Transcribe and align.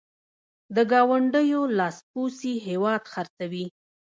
د 0.75 0.77
ګاونډیو 0.91 1.61
لاسپوڅي 1.77 2.53
هېواد 2.67 3.01
خرڅوي. 3.13 3.65